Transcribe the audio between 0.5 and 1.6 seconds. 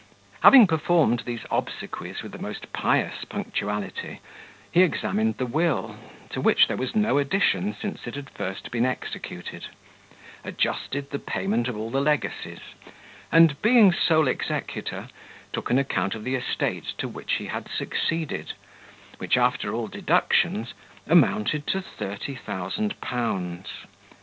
performed these